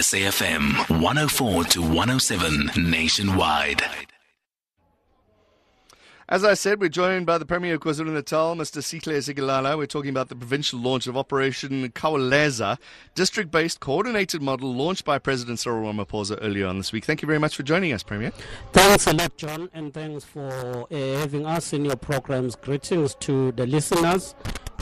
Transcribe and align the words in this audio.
SAFM 0.00 1.02
104 1.02 1.64
to 1.64 1.82
107 1.82 2.70
nationwide. 2.90 3.82
As 6.26 6.42
I 6.42 6.54
said, 6.54 6.80
we're 6.80 6.88
joined 6.88 7.26
by 7.26 7.36
the 7.36 7.44
Premier 7.44 7.74
of 7.74 7.80
KwaZulu 7.80 8.12
Natal, 8.14 8.56
Mr. 8.56 8.80
Sihle 8.80 9.18
Zikalala. 9.18 9.76
We're 9.76 9.84
talking 9.84 10.08
about 10.08 10.30
the 10.30 10.36
provincial 10.36 10.78
launch 10.78 11.06
of 11.06 11.18
Operation 11.18 11.90
Khawuleza, 11.90 12.78
district 13.14 13.50
based 13.50 13.80
coordinated 13.80 14.40
model 14.40 14.72
launched 14.72 15.04
by 15.04 15.18
President 15.18 15.58
Cyril 15.58 15.92
Ramaphosa 15.92 16.38
earlier 16.40 16.66
on 16.66 16.78
this 16.78 16.92
week. 16.92 17.04
Thank 17.04 17.20
you 17.20 17.26
very 17.26 17.38
much 17.38 17.54
for 17.54 17.62
joining 17.62 17.92
us, 17.92 18.02
Premier. 18.02 18.30
Thanks 18.72 19.06
a 19.06 19.12
lot, 19.12 19.36
John, 19.36 19.68
and 19.74 19.92
thanks 19.92 20.24
for 20.24 20.86
uh, 20.90 20.96
having 21.18 21.44
us 21.44 21.74
in 21.74 21.84
your 21.84 21.96
programs. 21.96 22.56
Greetings 22.56 23.16
to 23.16 23.52
the 23.52 23.66
listeners 23.66 24.34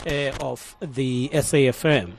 uh, 0.07 0.31
of 0.41 0.75
the 0.81 1.29
SAFM. 1.33 2.13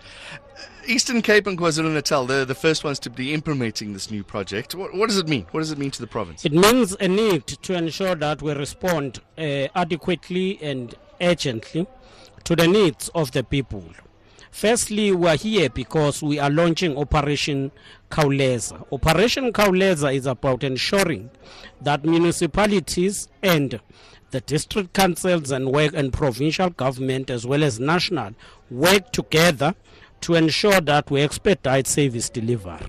Eastern 0.87 1.23
Cape 1.23 1.47
and 1.47 1.59
KwaZulu 1.59 1.93
Natal, 1.93 2.27
they're 2.27 2.45
the 2.45 2.55
first 2.55 2.85
ones 2.85 2.99
to 3.01 3.11
be 3.11 3.33
implementing 3.33 3.93
this 3.93 4.11
new 4.11 4.25
project. 4.25 4.75
What, 4.75 4.95
what, 4.95 5.09
does 5.09 5.19
it 5.19 5.29
mean? 5.29 5.47
What 5.51 5.61
does 5.61 5.71
it 5.71 5.79
mean 5.79 5.91
to 5.93 6.01
the 6.01 6.07
province? 6.07 6.45
It 6.45 6.53
means 6.53 6.97
a 6.99 7.07
need 7.07 7.47
to 7.47 7.75
ensure 7.75 8.15
that 8.17 8.43
we 8.43 8.53
respond 8.55 9.21
uh, 9.39 9.69
adequately 9.75 10.59
and 10.63 10.95
urgently 11.21 11.87
to 12.45 12.57
the 12.57 12.67
needs 12.67 13.09
of 13.15 13.33
the 13.33 13.45
people. 13.45 13.85
Firstly, 14.51 15.13
we 15.13 15.29
are 15.29 15.37
here 15.37 15.71
because 15.71 16.23
we 16.23 16.39
are 16.41 16.51
launching 16.51 16.97
Operation 16.99 17.71
Khawuleza. 18.11 18.85
Operation 18.93 19.53
Khawuleza 19.53 20.13
is 20.15 20.27
about 20.27 20.65
ensuring 20.65 21.31
that 21.81 22.05
municipalities 22.05 23.29
and 23.43 23.81
the 24.31 24.41
district 24.43 24.93
councils 24.93 25.51
and 25.51 25.73
work 25.73 25.93
and 25.95 26.13
provincial 26.13 26.71
government 26.71 27.31
as 27.31 27.47
well 27.47 27.63
as 27.63 27.81
national 27.81 28.33
work 28.71 29.13
together 29.13 29.75
to 30.21 30.35
ensure 30.35 30.81
that 30.81 31.11
we 31.11 31.21
expedite 31.23 31.87
service 31.87 32.29
delivery. 32.29 32.87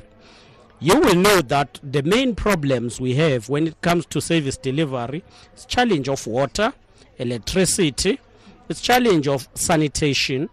You 0.80 1.00
will 1.00 1.16
know 1.16 1.42
that 1.42 1.80
the 1.84 2.02
main 2.04 2.36
problems 2.36 3.00
we 3.00 3.16
have 3.16 3.50
when 3.50 3.68
it 3.68 3.80
comes 3.82 4.06
to 4.08 4.20
service 4.22 4.58
delivery 4.58 5.24
is 5.56 5.66
challenge 5.66 6.10
of 6.10 6.26
water, 6.26 6.74
electricity, 7.18 8.20
it's 8.68 8.82
challenge 8.82 9.28
of 9.28 9.48
sanitation 9.54 10.50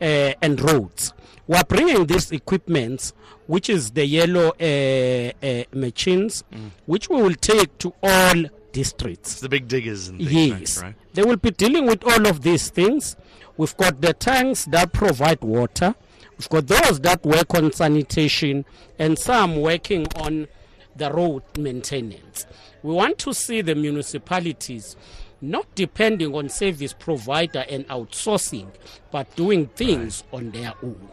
uh, 0.00 0.32
and 0.40 0.60
roads. 0.60 1.12
We 1.46 1.56
are 1.56 1.64
bringing 1.64 2.06
these 2.06 2.30
equipments, 2.32 3.12
which 3.46 3.68
is 3.68 3.90
the 3.90 4.06
yellow 4.06 4.52
uh, 4.60 5.32
uh, 5.44 5.64
machines, 5.72 6.44
mm. 6.52 6.70
which 6.86 7.08
we 7.08 7.20
will 7.20 7.34
take 7.34 7.76
to 7.78 7.92
all 8.02 8.44
districts. 8.74 9.32
It's 9.32 9.40
the 9.40 9.48
big 9.48 9.68
diggers 9.68 10.08
and 10.08 10.18
things, 10.18 10.60
yes, 10.60 10.82
right? 10.82 10.94
They 11.14 11.22
will 11.22 11.36
be 11.36 11.52
dealing 11.52 11.86
with 11.86 12.04
all 12.04 12.26
of 12.26 12.42
these 12.42 12.68
things. 12.68 13.16
We've 13.56 13.76
got 13.76 14.02
the 14.02 14.12
tanks 14.12 14.66
that 14.66 14.92
provide 14.92 15.40
water. 15.40 15.94
We've 16.36 16.48
got 16.48 16.66
those 16.66 17.00
that 17.00 17.24
work 17.24 17.54
on 17.54 17.72
sanitation 17.72 18.66
and 18.98 19.18
some 19.18 19.60
working 19.60 20.06
on 20.16 20.48
the 20.96 21.10
road 21.12 21.44
maintenance. 21.56 22.46
We 22.82 22.92
want 22.92 23.18
to 23.18 23.32
see 23.32 23.62
the 23.62 23.74
municipalities 23.74 24.96
not 25.40 25.66
depending 25.74 26.34
on 26.34 26.48
service 26.48 26.92
provider 26.92 27.64
and 27.70 27.86
outsourcing, 27.88 28.68
but 29.10 29.34
doing 29.36 29.68
things 29.68 30.24
right. 30.32 30.38
on 30.38 30.50
their 30.50 30.72
own. 30.82 31.08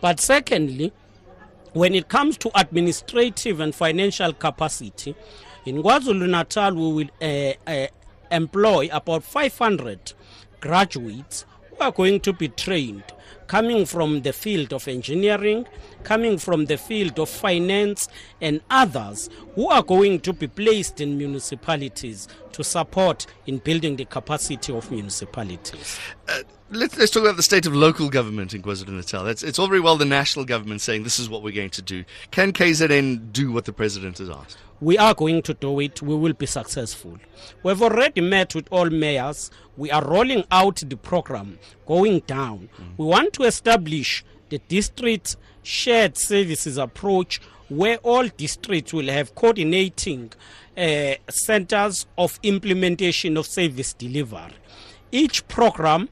But 0.00 0.20
secondly, 0.20 0.92
when 1.72 1.94
it 1.94 2.08
comes 2.08 2.36
to 2.38 2.50
administrative 2.58 3.60
and 3.60 3.74
financial 3.74 4.32
capacity, 4.32 5.14
in 5.64 5.82
KwaZulu 5.82 6.28
Natal 6.28 6.74
we 6.74 6.92
will 7.04 7.10
uh, 7.20 7.70
uh, 7.70 7.86
employ 8.30 8.88
about 8.92 9.22
500 9.22 10.12
graduates 10.60 11.44
who 11.70 11.76
are 11.84 11.92
going 11.92 12.20
to 12.20 12.32
be 12.32 12.48
trained 12.48 13.04
coming 13.52 13.84
from 13.84 14.22
the 14.22 14.32
field 14.32 14.72
of 14.72 14.88
engineering, 14.88 15.66
coming 16.04 16.38
from 16.38 16.64
the 16.64 16.78
field 16.78 17.18
of 17.18 17.28
finance, 17.28 18.08
and 18.40 18.62
others 18.70 19.28
who 19.54 19.68
are 19.68 19.82
going 19.82 20.18
to 20.20 20.32
be 20.32 20.46
placed 20.48 21.02
in 21.02 21.18
municipalities 21.18 22.28
to 22.52 22.64
support 22.64 23.26
in 23.46 23.58
building 23.58 23.96
the 23.96 24.06
capacity 24.06 24.72
of 24.72 24.90
municipalities. 24.90 25.98
Uh, 26.28 26.38
let's, 26.72 26.96
let's 26.98 27.10
talk 27.10 27.22
about 27.22 27.36
the 27.36 27.42
state 27.42 27.66
of 27.66 27.74
local 27.74 28.08
government 28.08 28.54
in 28.54 28.62
KwaZulu 28.62 28.88
Natal. 28.88 29.26
It's, 29.26 29.42
it's 29.42 29.58
all 29.58 29.68
very 29.68 29.80
well 29.80 29.96
the 29.96 30.04
national 30.04 30.44
government 30.44 30.80
saying 30.80 31.04
this 31.04 31.18
is 31.18 31.28
what 31.28 31.42
we're 31.42 31.54
going 31.54 31.70
to 31.70 31.82
do. 31.82 32.04
Can 32.30 32.52
KZN 32.52 33.32
do 33.32 33.52
what 33.52 33.64
the 33.64 33.72
president 33.72 34.18
has 34.18 34.30
asked? 34.30 34.58
we 34.82 34.98
are 34.98 35.14
going 35.14 35.40
to 35.42 35.54
do 35.54 35.78
it. 35.78 36.02
We 36.02 36.16
will 36.16 36.32
be 36.32 36.46
successful. 36.46 37.16
We've 37.62 37.80
already 37.80 38.20
met 38.20 38.52
with 38.52 38.66
all 38.72 38.90
mayors. 38.90 39.48
We 39.76 39.92
are 39.92 40.04
rolling 40.04 40.44
out 40.50 40.82
the 40.84 40.96
program, 40.96 41.60
going 41.86 42.18
down. 42.26 42.68
Mm. 42.76 42.98
We 42.98 43.06
want 43.06 43.32
to 43.34 43.44
establish 43.44 44.24
the 44.48 44.58
district 44.58 45.36
shared 45.62 46.18
services 46.18 46.78
approach 46.78 47.40
where 47.68 47.98
all 47.98 48.26
districts 48.26 48.92
will 48.92 49.06
have 49.06 49.36
coordinating 49.36 50.32
uh, 50.76 51.14
centers 51.30 52.06
of 52.18 52.40
implementation 52.42 53.36
of 53.36 53.46
service 53.46 53.92
delivery. 53.92 54.52
Each 55.12 55.46
program 55.46 56.08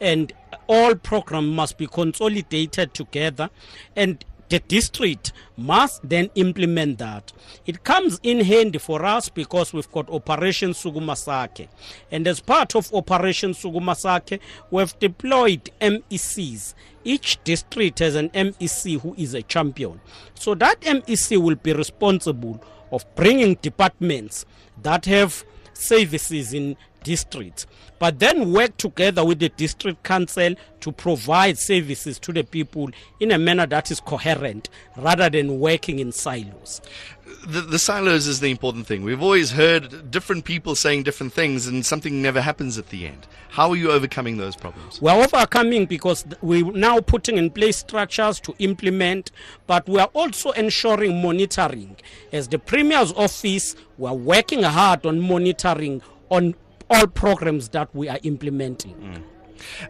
and 0.00 0.32
all 0.66 0.94
program 0.94 1.48
must 1.48 1.78
be 1.78 1.86
consolidated 1.86 2.94
together 2.94 3.50
and 3.96 4.24
the 4.50 4.58
district 4.58 5.32
must 5.56 6.06
then 6.06 6.28
implement 6.34 6.98
that. 6.98 7.32
It 7.66 7.84
comes 7.84 8.18
in 8.24 8.44
handy 8.44 8.78
for 8.78 9.04
us 9.04 9.28
because 9.28 9.72
we've 9.72 9.90
got 9.92 10.10
Operation 10.10 10.70
Sukuma 10.70 11.14
Sakhe. 11.14 11.68
And 12.10 12.26
as 12.26 12.40
part 12.40 12.74
of 12.74 12.92
Operation 12.92 13.52
Sukuma 13.52 13.94
Sakhe, 13.94 14.40
we've 14.72 14.98
deployed 14.98 15.70
MECs. 15.80 16.74
Each 17.04 17.38
district 17.44 18.00
has 18.00 18.16
an 18.16 18.30
MEC 18.30 19.00
who 19.00 19.14
is 19.16 19.34
a 19.34 19.42
champion. 19.42 20.00
So 20.34 20.56
that 20.56 20.80
MEC 20.80 21.38
will 21.38 21.54
be 21.54 21.72
responsible 21.72 22.62
of 22.90 23.04
bringing 23.14 23.54
departments 23.62 24.44
that 24.82 25.04
have 25.04 25.44
services 25.74 26.52
in 26.52 26.76
districts, 27.02 27.66
but 27.98 28.18
then 28.18 28.52
work 28.52 28.76
together 28.76 29.24
with 29.24 29.38
the 29.38 29.50
district 29.50 30.02
council 30.02 30.54
to 30.80 30.92
provide 30.92 31.58
services 31.58 32.18
to 32.18 32.32
the 32.32 32.42
people 32.42 32.90
in 33.20 33.30
a 33.30 33.38
manner 33.38 33.66
that 33.66 33.90
is 33.90 34.00
coherent 34.00 34.68
rather 34.96 35.28
than 35.28 35.60
working 35.60 35.98
in 35.98 36.12
silos. 36.12 36.80
The, 37.46 37.60
the, 37.62 37.78
silos 37.78 38.26
is 38.26 38.40
the 38.40 38.50
important 38.50 38.86
thing. 38.86 39.02
We've 39.02 39.22
always 39.22 39.52
heard 39.52 40.10
different 40.10 40.44
people 40.44 40.74
saying 40.74 41.04
different 41.04 41.32
things, 41.32 41.66
and 41.66 41.86
something 41.86 42.20
never 42.20 42.40
happens 42.40 42.76
at 42.76 42.88
the 42.88 43.06
end. 43.06 43.26
How 43.50 43.70
are 43.70 43.76
you 43.76 43.90
overcoming 43.90 44.36
those 44.36 44.56
problems? 44.56 45.00
We're 45.00 45.12
overcoming 45.12 45.86
because 45.86 46.24
we're 46.42 46.70
now 46.72 47.00
putting 47.00 47.38
in 47.38 47.50
place 47.50 47.78
structures 47.78 48.40
to 48.40 48.54
implement, 48.58 49.30
but 49.66 49.88
we 49.88 50.00
are 50.00 50.10
also 50.12 50.50
ensuring 50.52 51.22
monitoring. 51.22 51.96
As 52.32 52.48
the 52.48 52.58
Premier's 52.58 53.12
office, 53.12 53.74
we're 53.96 54.12
working 54.12 54.62
hard 54.62 55.06
on 55.06 55.20
monitoring 55.20 56.02
on 56.30 56.54
all 56.90 57.06
programs 57.06 57.68
that 57.70 57.94
we 57.94 58.08
are 58.08 58.18
implementing. 58.22 58.94
Mm. 58.94 59.22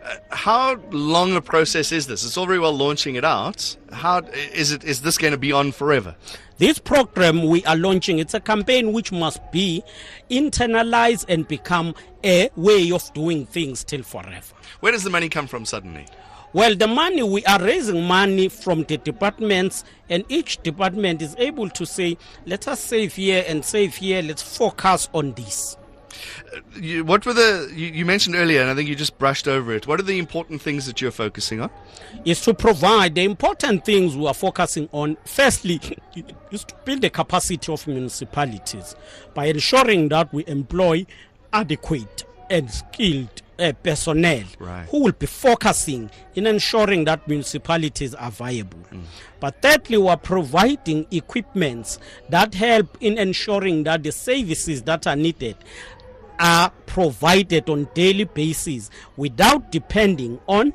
Uh, 0.04 0.16
how 0.30 0.74
long 0.90 1.36
a 1.36 1.40
process 1.40 1.92
is 1.92 2.06
this? 2.06 2.24
It's 2.24 2.36
all 2.36 2.46
very 2.46 2.58
well 2.58 2.76
launching 2.76 3.14
it 3.14 3.24
out. 3.24 3.76
How 3.92 4.18
is 4.52 4.72
it? 4.72 4.84
Is 4.84 5.02
this 5.02 5.16
going 5.16 5.32
to 5.32 5.38
be 5.38 5.52
on 5.52 5.72
forever? 5.72 6.16
This 6.58 6.78
program 6.78 7.46
we 7.46 7.64
are 7.64 7.76
launching, 7.76 8.18
it's 8.18 8.34
a 8.34 8.40
campaign 8.40 8.92
which 8.92 9.12
must 9.12 9.40
be 9.50 9.82
internalized 10.28 11.24
and 11.28 11.48
become 11.48 11.94
a 12.22 12.50
way 12.54 12.92
of 12.92 13.10
doing 13.14 13.46
things 13.46 13.82
till 13.82 14.02
forever. 14.02 14.54
Where 14.80 14.92
does 14.92 15.02
the 15.02 15.08
money 15.10 15.30
come 15.30 15.46
from 15.46 15.64
suddenly? 15.64 16.06
Well, 16.52 16.74
the 16.74 16.88
money, 16.88 17.22
we 17.22 17.44
are 17.46 17.62
raising 17.62 18.04
money 18.04 18.48
from 18.48 18.82
the 18.84 18.98
departments, 18.98 19.84
and 20.10 20.24
each 20.28 20.62
department 20.62 21.22
is 21.22 21.34
able 21.38 21.70
to 21.70 21.86
say, 21.86 22.18
let 22.44 22.66
us 22.66 22.80
save 22.80 23.14
here 23.14 23.44
and 23.46 23.64
save 23.64 23.94
here, 23.94 24.20
let's 24.20 24.42
focus 24.42 25.08
on 25.14 25.32
this. 25.34 25.76
You, 26.76 27.04
what 27.04 27.26
were 27.26 27.32
the 27.32 27.70
you, 27.74 27.88
you, 27.88 28.04
mentioned 28.04 28.36
earlier, 28.36 28.60
and 28.60 28.70
I 28.70 28.74
think 28.74 28.88
you 28.88 28.94
just 28.94 29.18
brushed 29.18 29.48
over 29.48 29.72
it. 29.72 29.86
What 29.86 30.00
are 30.00 30.04
the 30.04 30.18
important 30.18 30.60
things 30.62 30.86
that 30.86 31.00
you're 31.00 31.10
focusing 31.10 31.60
on? 31.60 31.70
Is 32.24 32.40
to 32.42 32.54
provide 32.54 33.14
the 33.14 33.24
important 33.24 33.84
things 33.84 34.16
we 34.16 34.26
are 34.26 34.34
focusing 34.34 34.88
on. 34.92 35.16
Firstly, 35.24 35.80
is 36.50 36.64
to 36.64 36.74
build 36.84 37.02
the 37.02 37.10
capacity 37.10 37.72
of 37.72 37.86
municipalities 37.86 38.94
by 39.34 39.46
ensuring 39.46 40.08
that 40.10 40.32
we 40.32 40.44
employ 40.46 41.06
adequate 41.52 42.24
and 42.48 42.70
skilled 42.70 43.42
uh, 43.60 43.72
personnel 43.82 44.42
right. 44.58 44.88
who 44.88 45.04
will 45.04 45.12
be 45.12 45.26
focusing 45.26 46.10
in 46.34 46.46
ensuring 46.46 47.04
that 47.04 47.26
municipalities 47.28 48.14
are 48.14 48.30
viable. 48.30 48.78
Mm. 48.90 49.02
But 49.38 49.60
thirdly, 49.62 49.98
we 49.98 50.08
are 50.08 50.16
providing 50.16 51.06
equipments 51.10 51.98
that 52.28 52.54
help 52.54 52.96
in 53.00 53.18
ensuring 53.18 53.84
that 53.84 54.02
the 54.02 54.12
services 54.12 54.82
that 54.82 55.06
are 55.06 55.16
needed 55.16 55.56
are 56.40 56.70
provided 56.86 57.68
on 57.68 57.88
daily 57.94 58.24
basis 58.24 58.90
without 59.16 59.70
depending 59.70 60.40
on 60.48 60.72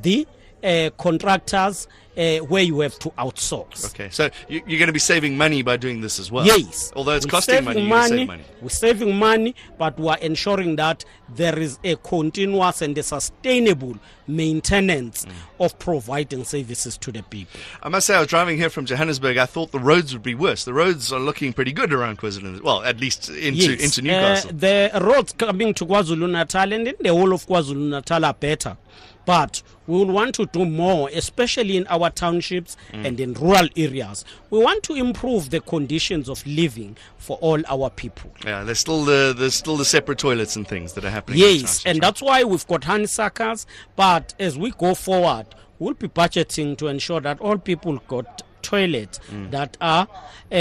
the 0.00 0.26
uh, 0.62 0.90
contractors 0.98 1.88
uh, 2.16 2.38
where 2.38 2.62
you 2.62 2.80
have 2.80 2.98
to 2.98 3.08
outsource. 3.10 3.86
Okay, 3.94 4.08
so 4.10 4.28
you, 4.48 4.60
you're 4.66 4.78
going 4.78 4.86
to 4.88 4.92
be 4.92 4.98
saving 4.98 5.36
money 5.38 5.62
by 5.62 5.76
doing 5.78 6.00
this 6.02 6.18
as 6.18 6.30
well. 6.30 6.44
Yes. 6.46 6.92
Although 6.94 7.12
it's 7.12 7.24
We're 7.26 7.30
costing 7.30 7.64
money, 7.64 7.80
you're 7.80 8.08
going 8.08 8.26
money. 8.26 8.42
We're 8.60 8.68
saving 8.68 9.16
money, 9.16 9.54
but 9.78 9.98
we're 9.98 10.16
ensuring 10.16 10.76
that 10.76 11.04
there 11.34 11.58
is 11.58 11.78
a 11.84 11.96
continuous 11.96 12.82
and 12.82 12.96
a 12.98 13.02
sustainable 13.02 13.96
maintenance 14.28 15.24
Mm. 15.24 15.30
of 15.64 15.78
providing 15.78 16.44
services 16.44 16.96
to 16.98 17.12
the 17.12 17.22
people. 17.24 17.60
I 17.82 17.88
must 17.88 18.06
say, 18.06 18.14
I 18.14 18.18
was 18.20 18.28
driving 18.28 18.56
here 18.56 18.70
from 18.70 18.86
Johannesburg. 18.86 19.36
I 19.36 19.46
thought 19.46 19.72
the 19.72 19.78
roads 19.78 20.12
would 20.12 20.22
be 20.22 20.34
worse. 20.34 20.64
The 20.64 20.72
roads 20.74 21.12
are 21.12 21.20
looking 21.20 21.52
pretty 21.52 21.72
good 21.72 21.92
around 21.92 22.18
KwaZulu. 22.18 22.62
Well, 22.62 22.82
at 22.82 23.00
least 23.00 23.28
into 23.30 23.72
Yes, 23.72 23.82
into 23.84 24.02
Newcastle. 24.02 24.50
Uh, 24.50 24.52
the 24.54 24.90
roads 25.00 25.32
coming 25.32 25.74
to 25.74 25.86
KwaZulu 25.86 26.30
Natal 26.30 26.72
and 26.72 26.88
in 26.88 26.94
the 27.00 27.08
whole 27.10 27.32
of 27.32 27.46
KwaZulu 27.46 27.90
Natal 27.90 28.24
are 28.24 28.34
better. 28.34 28.76
But 29.24 29.62
we 29.86 29.98
will 29.98 30.12
want 30.12 30.34
to 30.36 30.46
do 30.46 30.64
more, 30.64 31.08
especially 31.12 31.76
in 31.76 31.86
our 31.88 32.10
townships 32.10 32.76
Mm. 32.92 33.06
and 33.06 33.20
in 33.20 33.34
rural 33.34 33.68
areas. 33.76 34.24
We 34.50 34.58
want 34.58 34.82
to 34.84 34.94
improve 34.94 35.50
the 35.50 35.60
conditions 35.60 36.28
of 36.28 36.44
living 36.46 36.96
for 37.18 37.36
all 37.38 37.60
our 37.68 37.90
people. 37.90 38.30
yeah, 38.44 38.64
there's 38.64 38.80
still 38.80 39.04
the 39.04 39.34
there's 39.36 39.54
still 39.54 39.76
the 39.76 39.84
separate 39.84 40.18
toilets 40.18 40.56
and 40.56 40.66
things 40.66 40.92
that 40.94 41.04
are 41.04 41.10
happening. 41.10 41.38
in 41.40 41.60
Yes, 41.60 41.84
and 41.86 41.96
right? 41.96 42.02
that's 42.02 42.20
why 42.22 42.42
we've 42.44 42.66
got 42.66 42.84
honeysuckers. 42.84 43.66
But 43.96 44.34
as 44.40 44.58
we 44.58 44.70
go 44.72 44.94
forward, 44.94 45.46
we'll 45.78 45.94
be 45.94 46.08
budgeting 46.08 46.76
to 46.78 46.88
ensure 46.88 47.20
that 47.20 47.40
all 47.40 47.58
people 47.58 47.98
got 48.08 48.42
toilets 48.62 49.18
that 49.50 49.76
are 49.80 50.06
uh, 50.52 50.54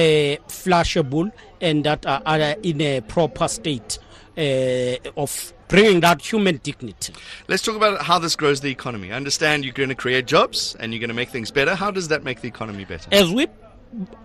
flushable 0.47 1.31
and 1.59 1.83
that 1.83 2.05
are, 2.05 2.21
are 2.25 2.55
in 2.63 2.81
a 2.81 3.01
proper 3.01 3.47
state 3.47 3.99
uh, 4.41 5.11
of 5.15 5.53
bringing 5.67 5.99
that 6.01 6.21
human 6.21 6.57
dignity. 6.57 7.13
Let's 7.47 7.63
talk 7.63 7.75
about 7.75 8.01
how 8.01 8.19
this 8.19 8.35
grows 8.35 8.59
the 8.61 8.71
economy. 8.71 9.11
I 9.11 9.15
understand 9.15 9.63
you're 9.63 9.73
going 9.73 9.89
to 9.89 9.95
create 9.95 10.25
jobs 10.25 10.75
and 10.79 10.91
you're 10.91 10.99
going 10.99 11.09
to 11.09 11.15
make 11.15 11.29
things 11.29 11.51
better. 11.51 11.75
How 11.75 11.91
does 11.91 12.07
that 12.07 12.23
make 12.23 12.41
the 12.41 12.47
economy 12.47 12.85
better? 12.85 13.07
As 13.11 13.31
we 13.31 13.47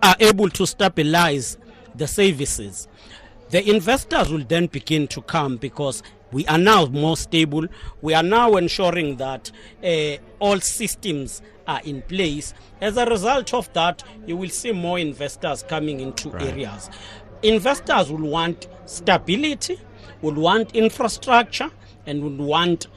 are 0.01 0.15
able 0.19 0.49
to 0.49 0.65
stabilize 0.65 1.57
the 1.95 2.07
services, 2.07 2.87
the 3.49 3.69
investors 3.69 4.31
will 4.31 4.43
then 4.43 4.65
begin 4.67 5.07
to 5.09 5.21
come 5.21 5.57
because 5.57 6.03
we 6.31 6.45
are 6.47 6.57
now 6.57 6.85
more 6.87 7.15
stable. 7.15 7.65
We 8.01 8.13
are 8.13 8.23
now 8.23 8.55
ensuring 8.55 9.17
that 9.17 9.51
uh, 9.83 10.17
all 10.39 10.59
systems 10.59 11.41
are 11.67 11.81
in 11.83 12.01
place. 12.01 12.53
As 12.81 12.97
a 12.97 13.05
result 13.05 13.53
of 13.53 13.71
that, 13.73 14.03
you 14.25 14.35
will 14.35 14.49
see 14.49 14.71
more 14.71 14.99
investors 14.99 15.63
coming 15.63 15.99
into 15.99 16.33
areas. 16.39 16.89
Investors 17.43 18.11
will 18.11 18.29
want 18.29 18.67
stability, 18.85 19.79
will 20.21 20.33
want 20.35 20.75
infrastructure, 20.75 21.69
and 22.05 22.23
would 22.23 22.37
want 22.37 22.87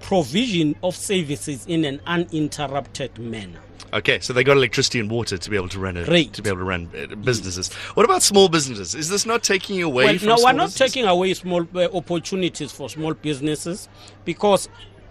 provision 0.00 0.76
of 0.82 0.94
services 0.96 1.64
in 1.66 1.84
an 1.84 2.00
uninterrupted 2.06 3.18
manner. 3.18 3.60
Okay, 3.92 4.18
so 4.20 4.32
they 4.32 4.44
got 4.44 4.56
electricity 4.56 4.98
and 4.98 5.10
water 5.10 5.38
to 5.38 5.50
be 5.50 5.56
able 5.56 5.68
to 5.68 5.78
run 5.78 5.96
it, 5.96 6.32
to 6.34 6.42
be 6.42 6.50
able 6.50 6.58
to 6.58 6.64
run 6.64 6.90
uh, 6.96 7.14
businesses. 7.16 7.72
What 7.94 8.04
about 8.04 8.22
small 8.22 8.48
businesses? 8.48 8.94
Is 8.94 9.08
this 9.08 9.24
not 9.24 9.42
taking 9.42 9.80
away 9.82 10.04
well, 10.04 10.18
from 10.18 10.28
no, 10.28 10.36
we're 10.38 10.52
not 10.52 10.66
businesses? 10.66 10.92
taking 10.92 11.08
away 11.08 11.32
small 11.34 11.66
uh, 11.74 11.88
opportunities 11.94 12.72
for 12.72 12.90
small 12.90 13.14
businesses 13.14 13.88
because 14.24 14.68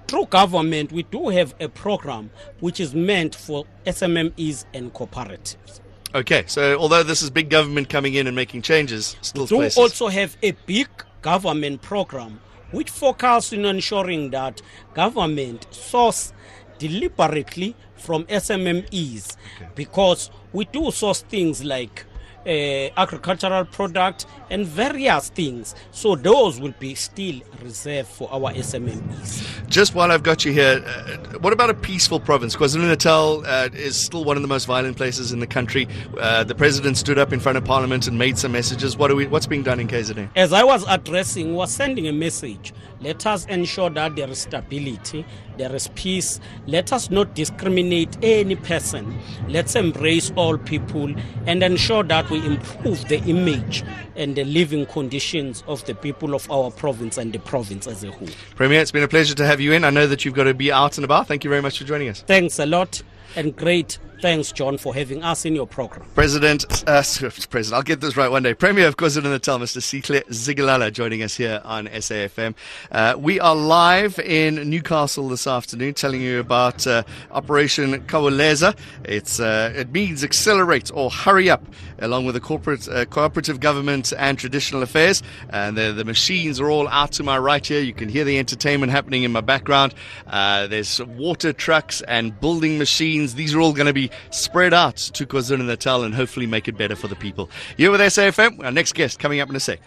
through 0.07 0.25
government 0.25 0.91
we 0.91 1.03
do 1.03 1.29
have 1.29 1.55
a 1.59 1.69
program 1.69 2.29
which 2.59 2.79
is 2.79 2.93
meant 2.93 3.33
for 3.33 3.65
SMMEs 3.87 4.65
and 4.73 4.93
cooperatives. 4.93 5.79
Okay, 6.13 6.43
so 6.47 6.77
although 6.77 7.03
this 7.03 7.21
is 7.21 7.29
big 7.29 7.49
government 7.49 7.89
coming 7.89 8.13
in 8.13 8.27
and 8.27 8.35
making 8.35 8.61
changes, 8.61 9.15
still 9.21 9.43
We 9.43 9.47
do 9.47 9.55
places. 9.57 9.77
also 9.77 10.07
have 10.09 10.37
a 10.43 10.51
big 10.51 10.87
government 11.25 11.81
program 11.81 12.39
which 12.69 12.91
focuses 12.91 13.57
on 13.57 13.65
ensuring 13.65 14.29
that 14.29 14.61
government 14.93 15.65
source 15.71 16.31
deliberately 16.77 17.75
from 17.95 18.25
SMMEs 18.25 19.35
because 19.73 20.29
we 20.53 20.65
do 20.65 20.91
source 20.91 21.23
things 21.23 21.63
like 21.63 22.05
uh, 22.45 22.89
agricultural 22.97 23.65
product 23.65 24.25
and 24.49 24.65
various 24.65 25.29
things. 25.29 25.75
So 25.91 26.15
those 26.15 26.59
will 26.59 26.73
be 26.79 26.95
still 26.95 27.41
reserved 27.61 28.09
for 28.09 28.31
our 28.31 28.53
SMMEs. 28.53 29.67
Just 29.67 29.95
while 29.95 30.11
I've 30.11 30.23
got 30.23 30.45
you 30.45 30.51
here, 30.51 30.83
uh, 30.85 31.39
what 31.39 31.53
about 31.53 31.69
a 31.69 31.73
peaceful 31.73 32.19
province? 32.19 32.55
KwaZulu 32.55 32.87
Natal 32.87 33.45
uh, 33.45 33.69
is 33.73 33.95
still 33.95 34.23
one 34.23 34.37
of 34.37 34.41
the 34.41 34.47
most 34.47 34.65
violent 34.65 34.97
places 34.97 35.31
in 35.31 35.39
the 35.39 35.47
country. 35.47 35.87
Uh, 36.19 36.43
the 36.43 36.55
president 36.55 36.97
stood 36.97 37.17
up 37.17 37.33
in 37.33 37.39
front 37.39 37.57
of 37.57 37.65
Parliament 37.65 38.07
and 38.07 38.17
made 38.17 38.37
some 38.37 38.51
messages. 38.51 38.97
What 38.97 39.11
are 39.11 39.15
we? 39.15 39.27
What's 39.27 39.47
being 39.47 39.63
done 39.63 39.79
in 39.79 39.87
KZN? 39.87 40.29
As 40.35 40.53
I 40.53 40.63
was 40.63 40.85
addressing, 40.87 41.55
was 41.55 41.71
sending 41.71 42.07
a 42.07 42.13
message. 42.13 42.73
Let 43.01 43.25
us 43.25 43.45
ensure 43.45 43.89
that 43.91 44.15
there 44.15 44.29
is 44.29 44.39
stability, 44.39 45.25
there 45.57 45.75
is 45.75 45.89
peace. 45.95 46.39
Let 46.65 46.93
us 46.93 47.09
not 47.09 47.35
discriminate 47.35 48.17
any 48.23 48.55
person. 48.55 49.19
Let's 49.47 49.75
embrace 49.75 50.31
all 50.35 50.57
people 50.57 51.13
and 51.45 51.61
ensure 51.61 52.03
that 52.03 52.29
we 52.35 52.45
improve 52.45 53.07
the 53.07 53.19
image 53.23 53.83
and 54.15 54.35
the 54.35 54.43
living 54.43 54.85
conditions 54.87 55.63
of 55.67 55.85
the 55.85 55.95
people 55.95 56.33
of 56.33 56.49
our 56.51 56.71
province 56.71 57.17
and 57.17 57.31
the 57.31 57.39
province 57.39 57.87
as 57.87 58.03
a 58.03 58.11
whole. 58.11 58.27
Premier, 58.55 58.81
it's 58.81 58.91
been 58.91 59.03
a 59.03 59.07
pleasure 59.07 59.35
to 59.35 59.45
have 59.45 59.61
you 59.61 59.71
in. 59.71 59.83
I 59.83 59.89
know 59.89 60.07
that 60.07 60.25
you've 60.25 60.33
got 60.33 60.43
to 60.45 60.53
be 60.53 60.71
out 60.71 60.97
and 60.97 61.05
about. 61.05 61.27
Thank 61.27 61.43
you 61.43 61.49
very 61.49 61.61
much 61.61 61.77
for 61.77 61.85
joining 61.85 62.09
us. 62.09 62.21
Thanks 62.21 62.59
a 62.59 62.65
lot 62.65 63.01
and 63.35 63.55
great 63.55 63.97
thanks, 64.25 64.51
John, 64.51 64.77
for 64.77 64.93
having 64.93 65.23
us 65.23 65.45
in 65.45 65.55
your 65.55 65.67
program. 65.67 66.07
President, 66.15 66.65
uh, 66.87 67.03
President, 67.03 67.73
I'll 67.73 67.83
get 67.83 68.01
this 68.01 68.17
right 68.17 68.29
one 68.29 68.43
day. 68.43 68.53
Premier 68.53 68.87
of 68.87 68.97
KwaZulu 68.97 69.29
Natal, 69.29 69.59
Mr. 69.59 69.81
Sihle 69.81 70.23
Zikalala, 70.29 70.91
joining 70.91 71.21
us 71.21 71.35
here 71.35 71.61
on 71.63 71.87
SAFM. 71.87 72.55
Uh, 72.91 73.15
we 73.17 73.39
are 73.39 73.55
live 73.55 74.17
in 74.19 74.69
Newcastle 74.69 75.29
this 75.29 75.47
afternoon, 75.47 75.93
telling 75.93 76.21
you 76.21 76.39
about 76.39 76.87
uh, 76.87 77.03
Operation 77.31 78.01
Khawuleza. 78.05 78.75
It's 79.03 79.39
uh, 79.39 79.73
it 79.75 79.91
means 79.91 80.23
accelerate 80.23 80.91
or 80.93 81.09
hurry 81.09 81.49
up, 81.49 81.63
along 81.99 82.25
with 82.25 82.35
the 82.35 82.41
corporate 82.41 82.87
uh, 82.87 83.05
cooperative 83.05 83.59
government 83.59 84.13
and 84.17 84.37
traditional 84.39 84.81
affairs. 84.81 85.21
And 85.49 85.77
the, 85.77 85.93
the 85.93 86.05
machines 86.05 86.59
are 86.59 86.69
all 86.69 86.87
out 86.87 87.11
to 87.13 87.23
my 87.23 87.37
right 87.37 87.65
here. 87.65 87.81
You 87.81 87.93
can 87.93 88.09
hear 88.09 88.23
the 88.23 88.39
entertainment 88.39 88.91
happening 88.91 89.23
in 89.23 89.31
my 89.31 89.41
background. 89.41 89.93
Uh, 90.27 90.67
there's 90.67 90.99
water 91.01 91.53
trucks 91.53 92.01
and 92.01 92.39
building 92.39 92.77
machines. 92.77 93.14
These 93.15 93.55
are 93.55 93.59
all 93.59 93.73
going 93.73 93.87
to 93.87 93.93
be 93.93 94.11
spread 94.31 94.73
out 94.73 94.97
to 94.97 95.25
KwaZulu 95.25 95.65
Natal 95.65 96.03
and 96.03 96.13
hopefully 96.13 96.47
make 96.47 96.67
it 96.67 96.77
better 96.77 96.95
for 96.95 97.07
the 97.07 97.15
people. 97.15 97.49
You're 97.77 97.91
with 97.91 98.01
SAFM. 98.01 98.63
Our 98.63 98.71
next 98.71 98.93
guest 98.93 99.19
coming 99.19 99.39
up 99.39 99.49
in 99.49 99.55
a 99.55 99.59
sec. 99.59 99.79